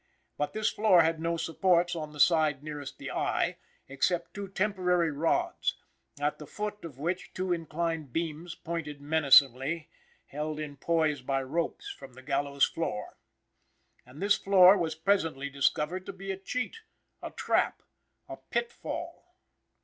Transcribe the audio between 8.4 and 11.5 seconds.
pointed menacingly, held in poise by